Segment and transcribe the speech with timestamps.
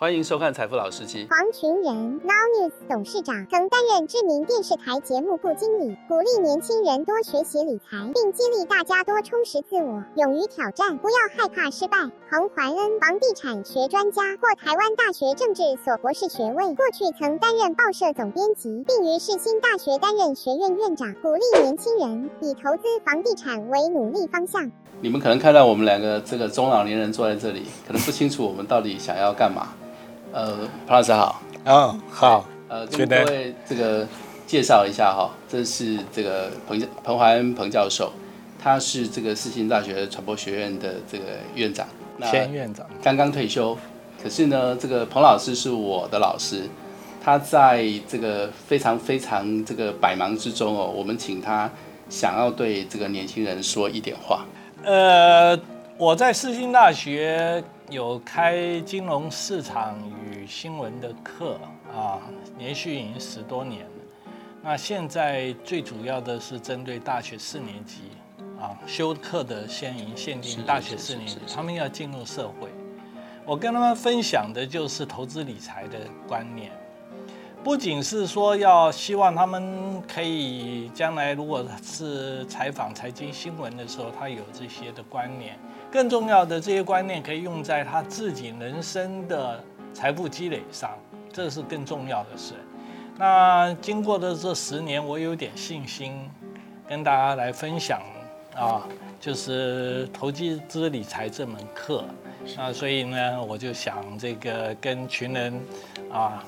[0.00, 1.26] 欢迎收看《财富老司机》。
[1.28, 11.98] 黄群仁，No News 董事长，曾担任知名电视台节目部经理，鼓励年轻人多学习理财，并激励大家多充实自我，勇于挑战，不要害怕失败。
[12.30, 24.72] 彭怀恩，房地产学专家，获台湾大学政治所博士学位，过去曾担任报社总编辑，并于世新大学担任学院院长，鼓励年轻人以投资房地产为努力方向。
[25.02, 29.68] 你们可能看到我们两个这个中老年人坐在这里，可能不清楚我们到底想要干嘛。
[30.32, 31.42] 呃，彭老师好。
[31.64, 32.46] 哦，好。
[32.68, 34.06] 呃，跟各位这个
[34.46, 38.12] 介绍一下哈，这是这个彭彭怀恩彭教授，
[38.62, 41.24] 他是这个世新大学传播学院的这个
[41.56, 41.84] 院长，
[42.30, 43.76] 前院长，刚刚退休。
[44.22, 46.62] 可是呢，这个彭老师是我的老师，
[47.20, 51.68] 他在这个非常非常这个百忙之中哦，我们请他
[52.08, 54.44] 想要对这个年轻人说一点话。
[54.84, 55.58] 呃，
[55.98, 57.60] 我在世新大学。
[57.90, 60.19] 有开金融市场与
[60.50, 61.60] 新闻的课
[61.94, 62.18] 啊，
[62.58, 63.90] 连续已经十多年了。
[64.60, 68.10] 那现在最主要的是针对大学四年级
[68.60, 72.68] 啊，修课的先营限定大学四年级，他们要进入社会。
[73.46, 76.70] 我跟他们分享的就是投资理财的观念，
[77.64, 85.56] 不仅是说要希望他们可以将来如果是采访财经新闻的时候，他有这些的观念。
[85.90, 90.90] 更重要的这些观念可以用在他自己人生的财富积累上，
[91.32, 92.54] 这是更重要的事。
[93.18, 96.28] 那经过的这十年，我有点信心
[96.88, 98.00] 跟大家来分享
[98.56, 98.86] 啊，
[99.20, 102.04] 就是投机资理财这门课
[102.56, 105.60] 啊，所以呢，我就想这个跟群人
[106.10, 106.44] 啊，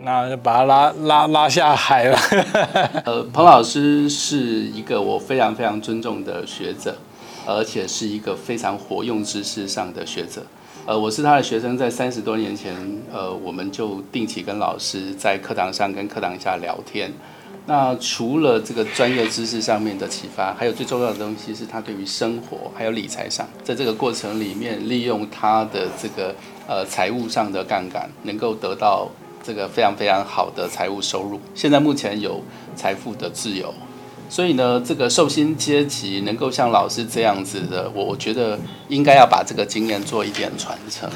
[0.00, 2.18] 那把他拉拉拉下海了。
[3.06, 6.96] 呃，彭老师是一个我非常非常尊重的学者。
[7.44, 10.46] 而且是一个非常活用知识上的学者，
[10.84, 12.74] 呃，我是他的学生，在三十多年前，
[13.12, 17.12] 呃，我们就定期跟老师在课堂上跟课堂下聊天。
[17.66, 26.34] 那除了这个专业知识上面的启发，还有最重要的东西是他对于生活还有理财上，在这个过程里面，利用他的这个
[26.66, 29.08] 呃财务上的杠杆，能够得到
[29.40, 31.38] 这个非常非常好的财务收入。
[31.54, 32.42] 现在目前有
[32.74, 33.72] 财富的自由。
[34.32, 41.06] 所以呢，这个寿星阶级能够像老师这样子的，我我觉得应该要把这个经验做一点传承。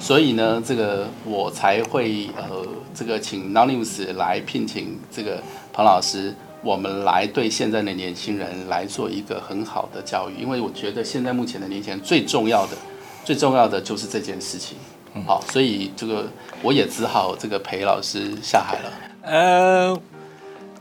[0.00, 5.38] 所以呢，这个我才会呃，这个请 Nonius 来聘请这个
[5.70, 10.40] 彭老师，我们来对现在的年轻人来做一个很好的教育。
[10.40, 12.76] 因为我觉得现在目前的年轻人最重要的、
[13.22, 14.78] 最重要的就是这件事情。
[15.26, 16.26] 好，所以这个
[16.62, 18.90] 我也只好这个陪老师下海了。
[19.24, 20.00] 呃，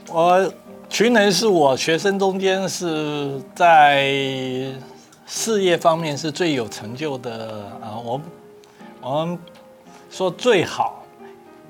[0.07, 0.53] 我。
[0.91, 4.13] 群人是我学生中间是在
[5.25, 8.21] 事业方面是最有成就的啊，我
[8.99, 9.39] 我们
[10.11, 11.05] 说最好，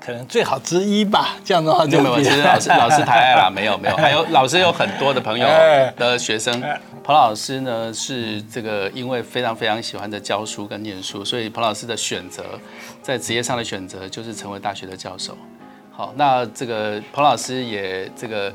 [0.00, 1.36] 可能最好之一吧。
[1.44, 2.16] 这样的话就没有。
[2.20, 5.46] 其实老师 老师太爱了，没有没有，还有老师有很多的朋友
[5.96, 6.60] 的学生。
[7.04, 12.42] 彭老师呢是这个因为非常非常喜欢的教书跟念书，所以彭老师的选择
[13.00, 15.38] 在职业上的选择就是成为大学的教授。
[15.92, 18.52] 好，那这个彭老师也这个。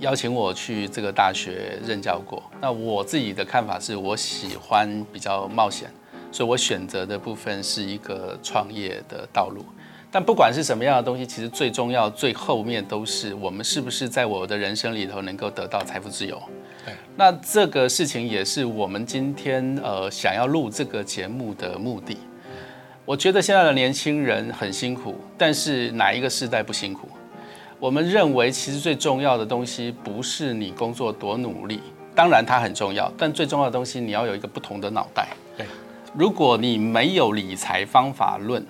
[0.00, 5.90] 邀请我去这个大学任教过，那我自己的看法是我喜欢比较冒险，
[6.30, 9.64] 所以我选择的部分是一个创业的道路。
[10.10, 16.40] 但不管是什么样的东西，其实最重要最后面都是我们是不是在我的人生里头能够得到财富自由。
[16.86, 22.16] 对，那这个事情也是我们今天呃想要录这个节目的目的。
[23.04, 27.08] 我觉得现在的年轻人很辛苦，但是哪一个时代不辛苦？
[27.80, 31.80] 我们认为，其实最重要的东西不是你工作多努力，
[32.12, 35.28] 当然它很重要，但最重要的东西你要有一个不同的脑袋。
[35.56, 35.64] 对，
[36.12, 38.66] 如果你没有理财方法论，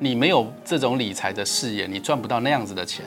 [0.00, 3.04] 你没有这种理财的视野，你赚不到那样子的钱。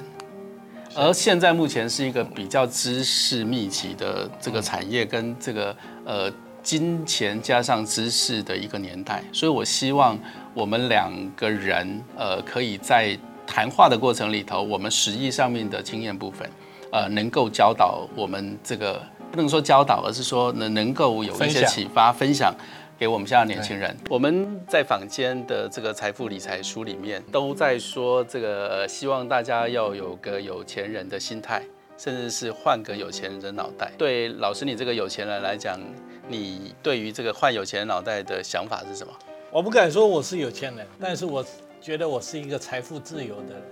[0.95, 5.75] 而现在目前是一个比较知识密集的这个产业，跟这个
[6.06, 6.31] 呃
[6.63, 10.17] 金钱加上知识的一个年代，所以我希望
[10.53, 13.20] 我们两个人呃可以在。
[13.46, 16.49] 谈话的过程里头，我们实际上面的经验部分，
[16.91, 19.02] 呃，能够教导我们这个
[19.32, 22.53] 不能说教导，而是说能能够有一些启发分享
[22.97, 23.96] 给我们现在年轻人。
[24.09, 31.61] 我们在坊间的这个财富理财书里面都在说，这个希望大家要有个有钱人的心态，
[31.97, 33.91] 甚至是换个有钱人的脑袋。
[33.97, 35.79] 对老师，你这个有钱人来讲，
[36.28, 39.14] 你对于这个换有钱人脑袋的想法是什么？
[39.49, 41.44] 我不敢说我是有钱人，但是我。
[41.81, 43.63] 觉得我是一个财富自由的人，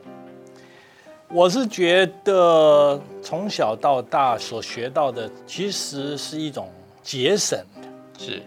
[1.30, 6.68] 我是觉得从小到大所学到的，其实是一种
[7.04, 7.60] 节省
[8.18, 8.42] 是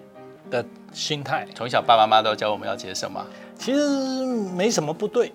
[0.51, 1.47] 的心态。
[1.55, 3.25] 从小爸爸妈妈都教我们要节省嘛。
[3.57, 4.27] 其实
[4.57, 5.33] 没什么不对。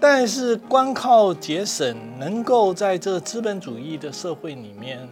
[0.00, 5.06] 但是光靠节省能够在这资本主义的社会里面，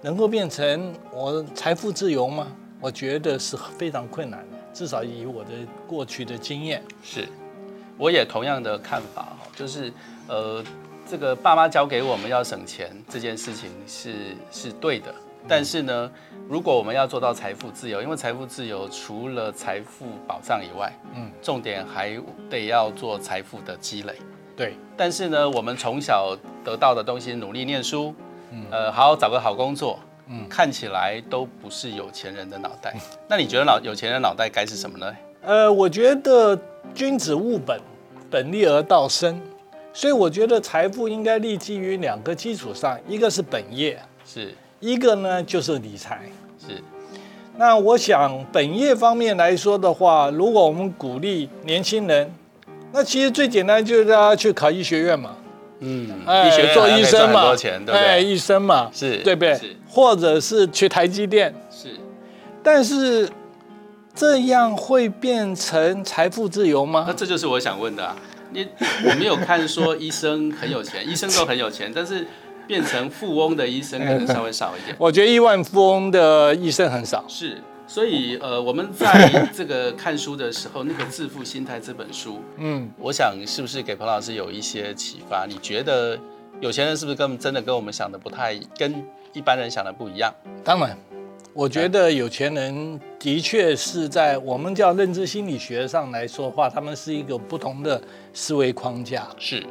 [0.00, 2.46] 能够变成我财富自由吗？
[2.80, 4.56] 我觉得是非常困难的。
[4.74, 5.50] 至少以我的
[5.86, 7.28] 过去的经验，是，
[7.96, 9.92] 我也同样的看法哈，就是
[10.26, 10.62] 呃，
[11.08, 15.14] 这个爸妈教给我们要省钱这件事情是是对的。
[15.46, 16.10] 但是呢，
[16.48, 22.18] 如果我们要做到财富自由，因为财富自由除了财富保障以外，嗯，重点还
[22.48, 24.14] 得要做财富的积累。
[24.56, 24.74] 对。
[24.96, 26.34] 但是呢，我们从小
[26.64, 28.14] 得到的东西，努力念书，
[28.50, 32.94] 嗯，呃，好好找个好工作，嗯，看起来都不是有钱人的脑袋。
[33.28, 35.14] 那你觉得脑有钱人脑袋该是什么呢？
[35.42, 36.58] 呃，我觉得
[36.94, 37.78] 君子务本，
[38.30, 39.40] 本立而道生。
[39.92, 44.52] 所以我觉得财富应该立基于两个基础上，一个是本业，是。
[44.80, 46.20] 一个呢就是理财，
[46.58, 46.82] 是。
[47.56, 52.28] 那我想本业方面来说的话，如果我们鼓励年轻人，
[52.90, 55.36] 那其实最简单就是大家去考医学院嘛，
[55.84, 56.08] 嗯，
[56.46, 57.54] 医学做医生嘛，
[57.92, 59.76] 哎，医生嘛，是对不对？
[59.88, 61.88] 或者是去台积电，是。
[62.62, 63.28] 但是
[64.14, 67.04] 这样会变成财富自由吗？
[67.06, 68.14] 那这就是我想问的。
[68.52, 68.66] 你
[69.04, 72.26] 我没有看说医生很有钱， 医生都很有钱，但是。
[72.66, 74.96] 变成富翁的医生可能稍微少一点。
[74.98, 77.22] 我觉得亿万富翁的医生很少。
[77.28, 85.46] 是，所以呃，我们在这个看书的时候，那个《致富心态》这本书， 嗯，我想是不是给彭老师有一些启发？
[85.46, 86.18] 你觉得
[86.60, 90.32] 有钱人是不是跟真的跟我们想的不太，跟一般人想的不一样？
[90.64, 90.96] 当然，
[91.52, 98.00] 我觉得有钱人的确是在我们叫认知心理学上来说话，他们是一个不同的
[98.32, 99.28] 思维框架。
[99.38, 99.62] 是。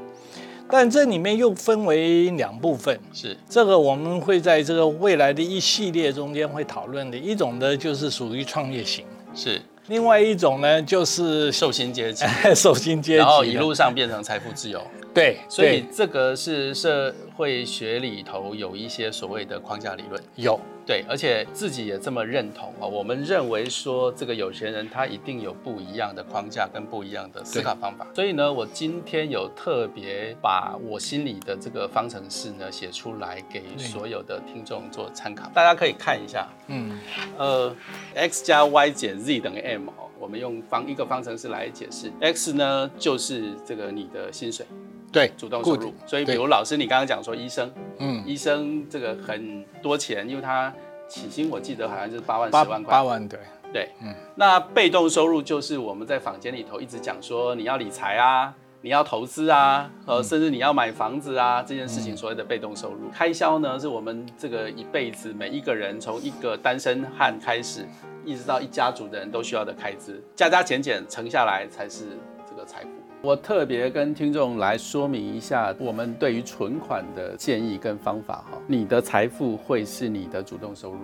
[0.69, 3.37] 但这里面又分为两部分，是。
[3.47, 7.17] 这个我们会在这个未来的一系列中间会讨论的。
[7.17, 9.05] 一种呢就是属于创业型，
[9.35, 12.25] 是；另外一种呢就是受薪阶级，
[12.55, 14.81] 受薪阶级，然后一路上变成财富自由。
[15.13, 20.59] 对，所以这个是社会学里头有一些所谓的框架理论，有。
[20.85, 22.85] 对，而且自己也这么认同啊。
[22.85, 28.05] 我们认为说，这个有钱人他一定有不一样的框架跟不一样的思考方法。
[28.13, 35.49] 所以呢，我今天有特别把我心里的这个方程式呢写出来，给所有的听众做参考。
[35.53, 36.99] 大家可以看一下，嗯，
[37.37, 37.73] 呃
[38.13, 40.09] ，x 加 y 减 z 等于 m 哦。
[40.19, 44.65] 我们用方一个方程式来解释，x 呢就是这个你的薪水。
[45.13, 45.93] 对，主动收入。
[46.07, 50.73] 所以，比如老师，你刚刚讲说医生，嗯，医生这个很多钱，因为他
[51.07, 52.91] 起薪我记得好像就是八万十万块。
[52.91, 53.39] 八万，对，
[53.71, 54.11] 对，嗯。
[54.33, 58.51] 那被动收入就是我们在坊间里头一直讲说，你要理财啊，
[58.81, 63.07] 你要投资啊，呃，甚至你要买房子啊，这件事情所谓的被动收入。
[63.11, 67.87] 开销呢，是我们这个一辈子每一个人从一个单身汉开始，
[68.25, 72.17] 一直到一家族的人都需要的开支，加加减减乘下来才是
[72.49, 72.89] 这个财富。
[73.23, 78.61] 我特别跟听众来说明一下，我们对于存款的建议跟方法哈。
[78.67, 80.97] 你的财富会是你的主动收入，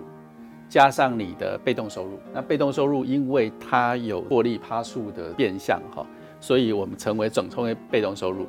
[0.68, 2.18] 加上你的被动收入。
[2.30, 6.06] 那被动收入因为它有获利趴数的变相哈，
[6.42, 8.46] 所以我们成为总称为被动收入。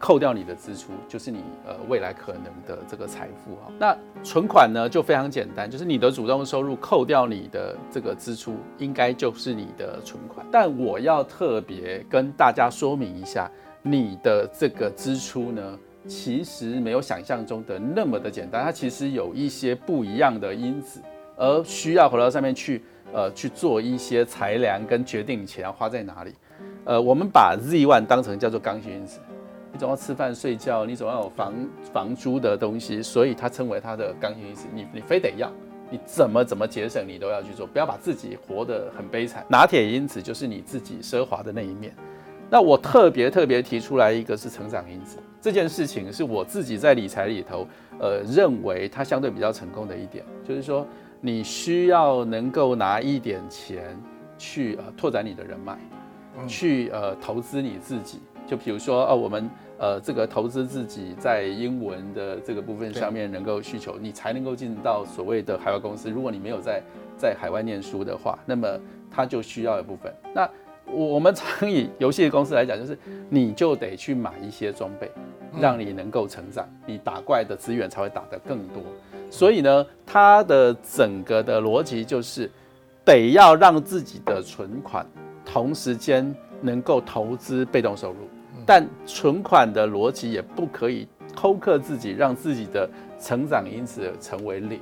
[0.00, 3.68] 扣掉你的支出，就是你呃未来可能的这个财富啊。
[3.78, 10.44] 那存款呢就非常简单，就是你的主动收入扣掉你的这个支出，应该就是你的存款。
[10.50, 13.48] 但我要特别跟大家说明一下，
[13.82, 15.78] 你的这个支出呢，
[16.08, 21.02] 其实没有想象中的那么的简单，它其实有一些不一样的因子，
[21.36, 26.34] 而需要回到上面去呃去做一些裁量跟决定你钱要花在哪里。
[26.86, 29.20] 呃，我们把 Z one 当成叫做刚性因子。
[29.72, 31.54] 你总要吃饭睡觉，你总要有房
[31.92, 34.66] 房租的东西，所以它称为它的刚性因子。
[34.74, 35.50] 你你非得要，
[35.90, 39.44] 你怎么怎么节省，你都要去做，不要把自己活得很悲惨。
[39.48, 41.94] 拿铁因子就是你自己奢华的那一面。
[42.52, 47.64] 那我特别特别提出来一个是成长因子，这件事情是我自己在理财里头，
[48.00, 50.84] 呃，认为它相对比较成功的一点，就是说
[51.20, 53.96] 你需要能够拿一点钱
[54.36, 55.78] 去呃拓展你的人脉，
[56.48, 58.18] 去呃投资你自己。
[58.50, 66.10] 就比如说，哦，我们呃，这个投资自己在英文的这个部分上面能够需求，你才能够进到所谓的海外公司。
[66.10, 66.82] 如果你没有在
[67.16, 68.68] 在海外念书的话，那么
[69.08, 70.12] 它就需要一部分。
[70.34, 70.50] 那
[70.92, 75.08] 我们常以游戏公司来讲，就是你就得去买一些装备，
[75.60, 78.82] 让你能够成长，你打怪的资源才会打得更多。
[79.30, 82.50] 所以呢，它的整个的逻辑就是
[83.04, 85.06] 得要让自己的存款
[85.44, 88.28] 同时间能够投资被动收入。
[88.70, 94.78] 但存款的逻辑也不可以偷克自己，让自己的成长因此成为零。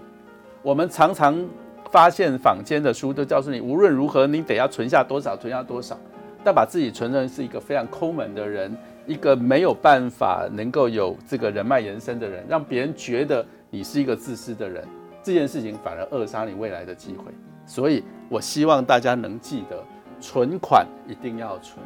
[0.61, 1.43] 我们常常
[1.91, 5.99] 发现坊间的书都告诉你，无论如何你得要存下多少，存下多少。
[6.45, 8.77] 但把自己存成是一个非常抠门的人，
[9.07, 14.87] 一个没有办法能够有这个人脉延伸的人，让别人觉得你是一个自私的人，
[15.23, 17.33] 这件事情反而扼杀你未来的机会。
[17.65, 19.83] 所以我希望大家能记得，
[20.21, 21.83] 存款一定要存，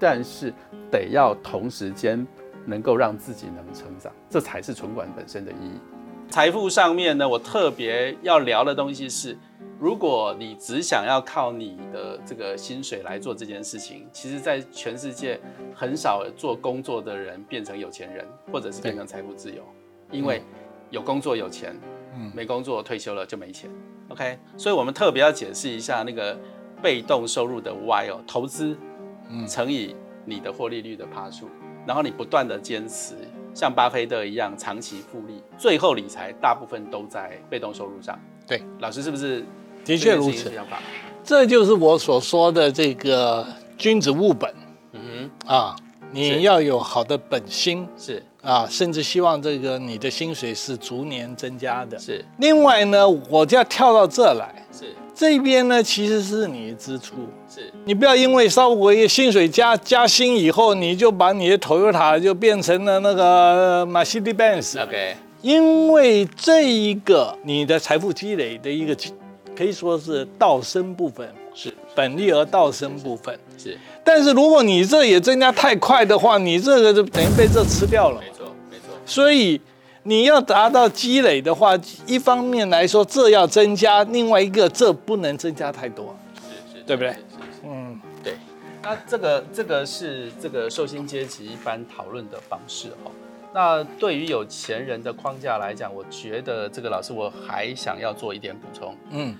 [0.00, 0.52] 但是
[0.90, 2.26] 得要同时间
[2.66, 5.78] 能够让自己能成长，这才是存款本身的意义。
[6.28, 9.38] 财富上面呢，我特别要聊的东西是。
[9.78, 15.40] 如果你只想要靠你的这个薪水来做这件事情，其实，在全世界
[15.74, 19.62] 很少做工作的人变成有钱人，或者是变成财富自由，
[20.10, 20.42] 因为
[20.90, 21.74] 有工作有钱，
[22.14, 23.70] 嗯，没工作退休了就没钱。
[24.08, 26.38] OK，所以我们特别要解释一下那个
[26.82, 28.76] 被动收入的 Y 哦，投资，
[29.30, 29.94] 嗯，乘以
[30.24, 31.48] 你的获利率的趴数，
[31.86, 33.14] 然后你不断的坚持，
[33.54, 38.18] 像巴菲特一样长期复利，最后理财大部分都在被动收入上。
[38.46, 39.44] 对，老师是不是？
[39.84, 40.52] 的确如此，
[41.24, 43.46] 这就是我所说的这个
[43.78, 44.54] 君子务本。
[44.92, 45.76] 嗯哼，啊，
[46.12, 48.22] 你要有好的本心，是。
[48.42, 51.98] 啊，甚至希望这个你的薪水是逐年增加的。
[51.98, 57.16] 是，另外呢，我就要跳到这来，是这边呢其实是你的支出，
[57.54, 64.82] 是你不要因为稍微薪水加加薪以后，你就把你的 Toyota 就变成了那个 Mercedes-Benz。
[64.82, 68.96] OK，因为这一个你的财富积累的一个。
[69.54, 78.18] 可以说是道生部分是本利而道生部分是，但是如果你这也增加太快的话，你这个就等于被这吃掉了。
[78.22, 78.84] 没错，没错。
[79.04, 79.60] 所以
[80.02, 87.14] 你要达到积累的话，一方面来说这要增加，另外一个这不能增加太多，是是，对不对？
[87.64, 88.34] 嗯，对。
[88.82, 93.10] 那这个这个是这个寿星阶级一般讨论的方式哈。
[93.52, 98.96] 那对于有钱人的框架来讲，我觉得这个老师我还想要做一点补充。
[99.10, 99.36] 嗯，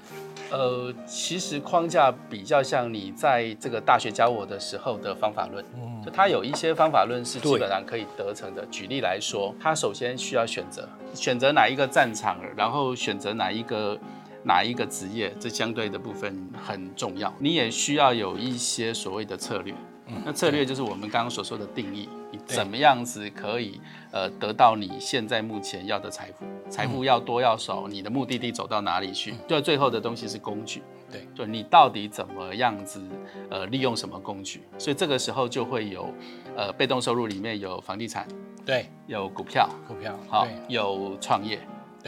[0.50, 5.64] 呃，其实框架比较像你在这个大学教我的时候的方法论。
[5.76, 8.66] 嗯，就它有一些方法论是基本上可以得成的。
[8.66, 13.96] 举例来说，它首先需要选择，选择哪一个战场，然后选择哪一个
[14.42, 17.32] 哪一个职业，这相对的部分很重要。
[17.38, 19.72] 你也需要有一些所谓的策略。
[20.08, 22.19] 嗯那策略就是我们刚刚所说的定义，你
[22.54, 23.80] 怎么样子可以
[24.10, 26.44] 呃得到你现在目前要的财富？
[26.68, 27.86] 财富要多要少？
[27.88, 29.34] 你的目的地走到哪里去？
[29.48, 30.82] 就，最后的东西是工具。
[31.10, 33.02] 对，就你到底怎么样子
[33.50, 34.62] 呃利用什么工具？
[34.78, 36.12] 所以这个时候就会有
[36.56, 38.28] 呃被动收入里面有房地产，
[38.64, 41.58] 对，有股票，股票，好，有创业。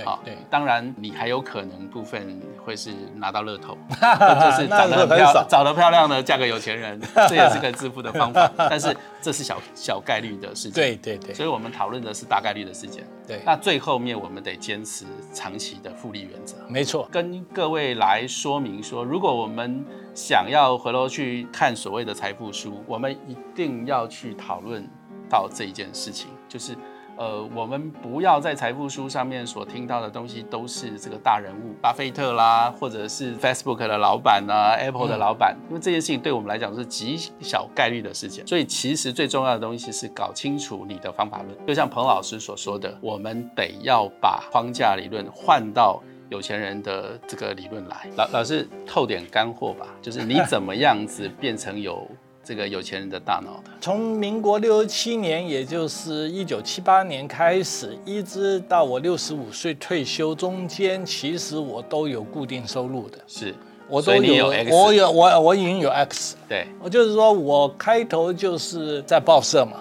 [0.04, 8.50] 好，对，当然你还有可能部分会是拿到乐透， 就是长得很漂长得漂亮的嫁个有钱人， 这也是个致富的方法。
[8.56, 11.34] 但是这是小小概率的事情，对对对。
[11.34, 13.04] 所以我们讨论的是大概率的事件。
[13.26, 16.56] 对，那最后面我们得坚持长期的复利原则。
[16.68, 19.84] 没错，跟各位来说明说，如果我们
[20.14, 24.88] 想要回头去看所谓的财富书，我们一定要去讨论
[25.28, 26.74] 到这一件事情，就是。
[27.16, 38.46] 呃，我们不要在财富书上面所听到的东西都是这个大人物，巴菲特啦，或者是 Facebook 的老板啊，Apple 的老板，因为这件事情对我们来讲是极小概率的事情。
[38.46, 41.66] 所以其实最重要的东西是搞清楚你的方法论。
[41.66, 48.08] 就像彭老师所说的，我们得要把框架理论换到有钱人的这个理论来。
[48.16, 52.08] 老老师透点干货吧，就是你 怎么样子变成有。
[52.44, 63.18] 这个有钱人的大脑的，从民国六十七年，也就是一九七八年开始，一直到我六十五岁退休中间，其实我都有固定收入的。
[63.28, 63.54] 是，
[63.88, 66.36] 我都有，我有，我我已经有 X。
[66.48, 69.78] 对，我就是说我开头就是在报社嘛，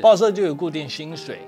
[0.00, 1.40] 报社就有固定薪水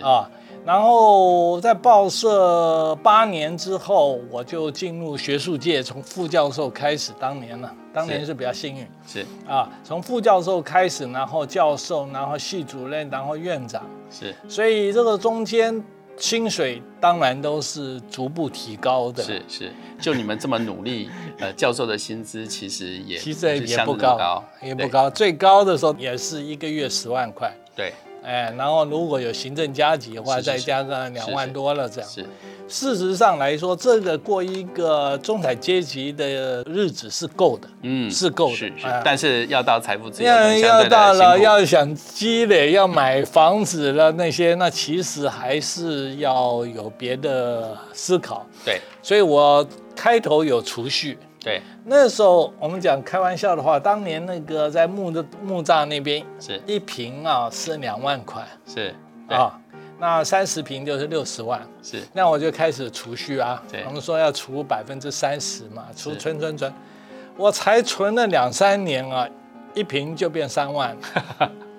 [0.00, 0.30] 啊。
[0.64, 7.10] 然后在报社八年之后，我就进入学术界，从副教授开始。
[7.18, 14.32] 当年呢，当年是比较幸运，是啊，从副教授开始，然后教授，然后系主任，然后院长，是。
[14.48, 15.82] 所以这个中间
[16.16, 19.20] 薪水当然都是逐步提高的。
[19.20, 27.52] 是是，就你们这么努力， 呃，教授的薪资其实也其实也不高，也不高，最高的时候也是一个月十万块。
[27.74, 27.92] 对。
[28.24, 32.08] 哎，然后如果有行政加级的话，再加上两万多了这样。
[32.08, 32.24] 是，
[32.68, 38.56] 事实上来说，这个过一个中产阶级的日子是够的，嗯，是够的。
[38.56, 48.46] 是是，但是要到财富自由，要要到了要想积累，要买房子了那些，那其实还是要有别的思考。
[48.64, 51.18] 对，所以我开头有储蓄。
[51.42, 56.60] 对，那时候我们讲开玩笑的话，当年那个在木的木栅那边，是。
[56.66, 58.94] 一平啊是两万块，是
[59.28, 59.58] 啊，
[59.98, 66.72] 那三十平就是六十万，是，那我就开始储蓄啊，我们说要储百分之三十嘛，储存存存，
[67.36, 69.28] 我才存了两三年啊，
[69.74, 70.96] 一平就变三万。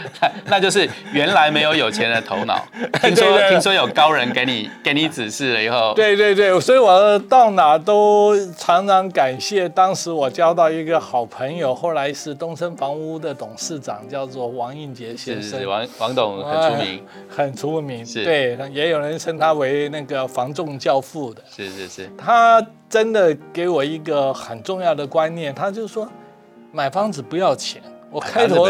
[0.46, 2.64] 那就是原来没有有钱人的头脑。
[3.02, 15.66] 听说听说有高人给你给你指示了以后，对对对，所以我到哪都常常感谢当时我交到一个好朋友，后来是东升房屋的董事长，叫做王应杰先生。
[15.66, 18.06] 王王董很出名，很出名。
[18.06, 21.42] 是对，也有人称他为那个房仲教父的。
[21.54, 26.08] 是是是，他真的给我一个很重要的观念，他就说
[26.72, 27.82] 买房子不要钱。
[28.12, 28.68] 我开头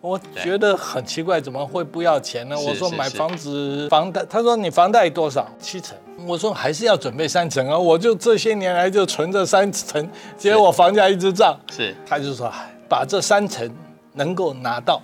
[0.00, 2.56] 我觉得很奇怪，怎么会不要钱呢？
[2.58, 5.48] 我说买房子房贷，他说你房贷多少？
[5.60, 5.96] 七成。
[6.26, 7.78] 我说还是要准备三成啊！
[7.78, 10.06] 我就这些年来就存着三成，
[10.36, 11.58] 结果我房价一直涨。
[11.70, 12.52] 是，他就说
[12.88, 13.70] 把这三成
[14.14, 15.00] 能够拿到，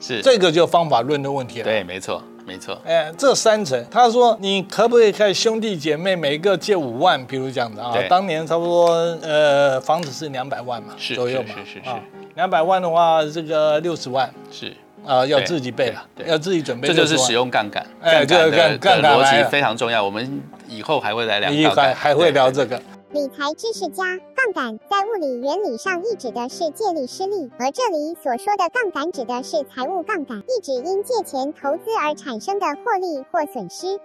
[0.00, 1.64] 是这个就方法论的问题了。
[1.64, 2.22] 对，没错。
[2.46, 7.94] 没错，哎，这三层，他说你可不可以看兄弟姐妹每个借五万，比如这样子啊？
[8.06, 8.90] 当年差不多
[9.22, 11.90] 呃，房子是两百万嘛，左右嘛，是是是，
[12.34, 14.74] 两百万的话，这个六十万是
[15.06, 16.88] 啊，要自己备了，要自己准备。
[16.88, 20.04] 这就是使用杠杆，杠杆的逻辑非常重要。
[20.04, 22.80] 我们以后还会来聊，以后还会聊这个。
[23.12, 24.02] 理财知识家，
[24.34, 34.00] 杠杆在物理原理上意指的是借力施力，而这里所说的杠杆指的是财务杠杆，意指因借钱投资而产生的获利或损失。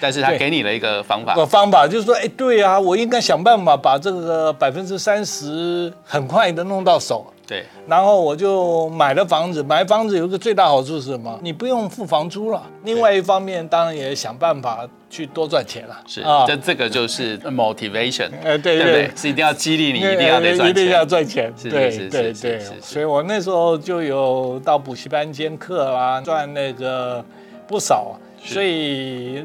[0.00, 7.26] 但是他给你了一个方法，个方法就是说，哎，对啊，我应该想办法把这个百分之三十很快的弄到手。
[7.52, 9.62] 对，然后我就买了房子。
[9.62, 11.38] 买房子有一个最大好处是什么？
[11.42, 12.62] 你不用付房租了。
[12.84, 16.02] 另外一方面，当然也想办法去多赚钱了。
[16.06, 21.52] 是啊，这这个就是 motivation，呃，对对对，是一定要激励你，一定要得赚钱，一定要赚钱。
[21.64, 27.22] 对对对，所以我那时候就有到补习班兼课啦，赚那个
[27.68, 28.18] 不少。
[28.42, 29.44] 所以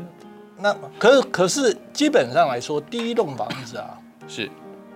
[0.59, 3.99] 那可可是基本上来说，第一栋房子啊
[4.29, 4.49] 是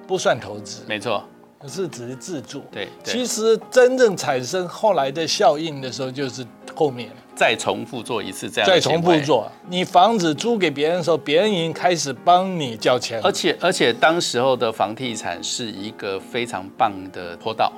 [0.07, 1.21] 不算投资，没错。
[1.67, 2.87] 是只是自住，对。
[3.03, 6.45] 其实真正产生后来的效应的时候，就是
[6.75, 8.67] 后面再重复做一次这样。
[8.67, 13.21] 再重复做，你房子租给别人的时候，别人已经开始帮你交钱。
[13.23, 17.71] 而且而且，当时候的房地产是一个非常棒的坡道。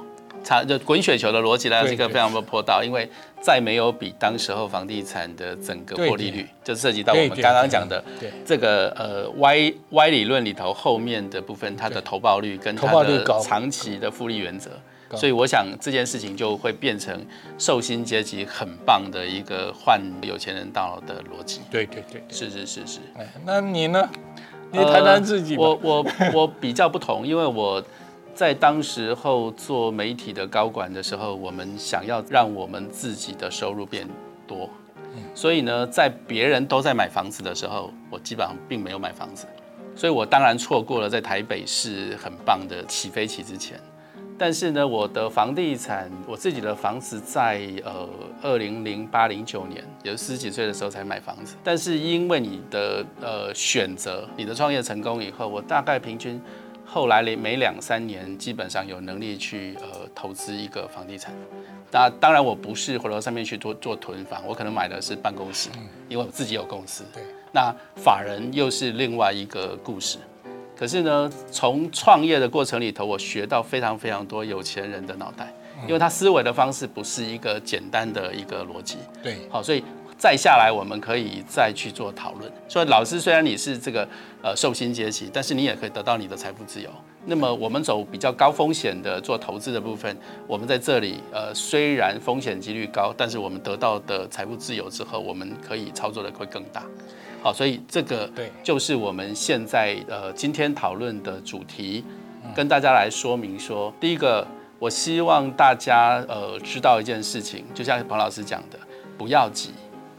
[0.44, 3.10] 它就滚雪球的逻辑来是一个非常不坡道，因为
[3.42, 8.04] 再没有比当时候房地产的整个获利率，就涉及到我们刚刚讲的
[8.46, 14.70] 这个呃 Y Y 理论里头后面的部分，它的投报率跟它的长期的复利原则，
[15.16, 17.26] 所以我想这件事情就会变成
[17.58, 21.62] 寿星阶级很棒的一个换有钱人大脑的逻辑。
[21.72, 23.00] 对对对，是是是是。
[23.18, 24.10] 哎，那你呢？
[24.72, 25.56] 你谈谈自己。
[25.56, 27.84] 我我我比较不同，因为我。
[28.34, 34.08] 在当时候做媒体的高管的时候，我们想要让我们自己的收入变
[34.48, 34.68] 多，
[35.36, 39.46] 所以呢，在别人都在买房子的时候，我基本上并没有买房子，
[39.96, 43.80] 所以我当然错过了在台北市很棒的起飞期之前。
[44.36, 48.10] 但是呢，我的房地产，我自己的房子在呃
[48.42, 51.56] 二零零八零九年，有十几岁的时候才买房子。
[51.64, 56.42] 但是因为你的呃选择，你的创业成功以后，我大概平均。
[56.94, 61.34] 后来每两三年，基本上有能力去呃投资一个房地产。
[61.90, 65.70] 那当然我不是回到上面去做做囤房，我可能买的是办公室，
[66.08, 67.04] 因为我自己有公司。
[67.12, 67.24] 对。
[67.52, 70.20] 那法人又是另外一个故事。
[70.78, 75.52] 可是呢，从创业的过程里头，我学到非常非常多有钱人的脑袋，
[75.88, 78.98] 因为他思维的方式不是一个简单的一个逻辑。
[79.24, 79.38] 对。
[79.50, 79.84] 好，所以。
[80.24, 82.50] 再下来，我们可以再去做讨论。
[82.66, 84.08] 所以，老师虽然你是这个
[84.42, 86.90] 呃寿星阶级，但是你也可以得到你的财富自由。
[87.26, 96.82] 那么，我们走比较高风险的做投资的部分，我们在这里呃虽然风险几率高，但是我们得到的财富自由之后，我们可以操作的会更大。
[97.42, 102.02] 好，所以这个对就是我们现在呃今天讨论的主题，
[102.56, 104.48] 跟大家来说明说，第一个，
[104.80, 108.80] 我希望大家呃知道一件事情，就像彭老师讲的，
[109.18, 109.72] 不要急。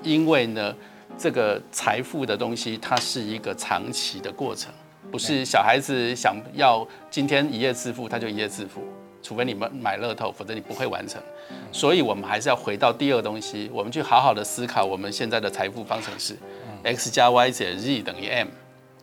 [0.04, 0.72] 因为呢，
[1.18, 4.72] 这个财富的东西，它是一个长期的过程，
[5.10, 8.82] 不是小孩子想要今天一夜致富，他就一夜致富，
[9.22, 11.20] 除非你们买乐透，否则你不会完成。
[11.72, 16.36] 所以，我们还是要回到第二东西，我们去好好的思考我们现在的财富方程式
[16.82, 18.48] ：x 加 y 减 z 等于 m。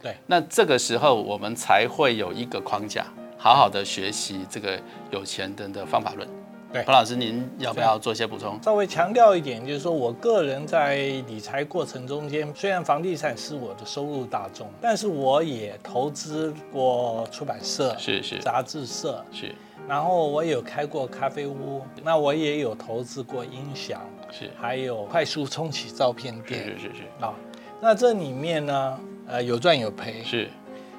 [0.02, 3.06] 对，那这个时候我们才会有一个框架，
[3.38, 4.80] 好好的学习这个
[5.12, 6.28] 有钱人的方法论。
[6.74, 8.58] 对，彭老师，您要不要做些补充？
[8.64, 10.96] 稍微强调一点，就是说我个人在
[11.28, 19.54] 理财过程中间，虽然房地产是我的收入大众，但是我也投资过出版社，是是，杂志社是，
[19.86, 27.26] 然后我有开过咖啡屋，那我也有投资过音响，是，还有快速冲洗照片店，是是是。
[27.26, 27.34] 啊，
[27.82, 30.50] 那这里面呢，呃，有赚有赔，是。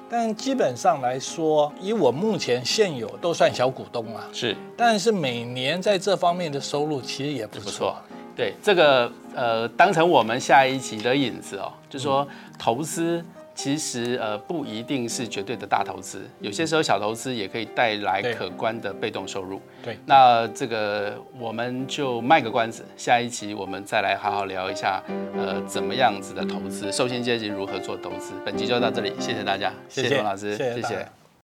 [0.09, 7.95] 但基本上来说，以我目前现有都算小股东啊，是，但是每年在这方面的收入其实也不不错错。。
[8.35, 13.23] 对，这个呃，当成我们下一集的引子哦，就说投资
[13.55, 19.61] 其实呃不一定是绝对的大投资，有些时候小投资也可以带来可观的被动收入。
[19.83, 25.01] 对，那这个我们就卖个关子，下一期我们再来好好聊一下，
[25.37, 28.33] 呃，怎么样子的投资，受薪阶级如何做投资。
[28.45, 31.07] 本集就到这里，谢谢大家，谢谢谢董老师，谢谢